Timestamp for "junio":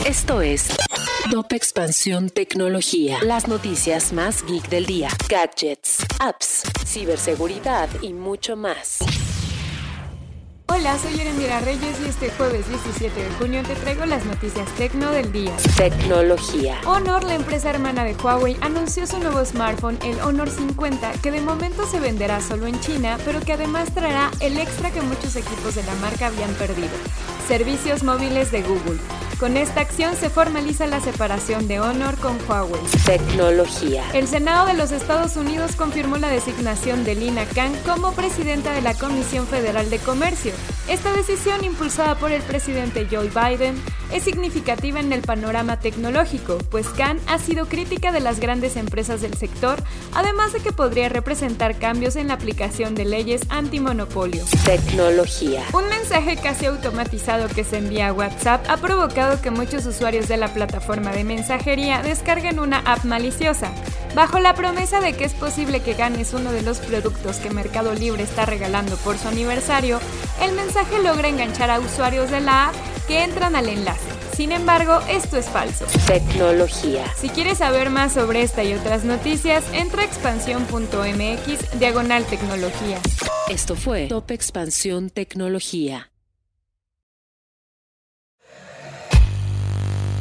13.34-13.62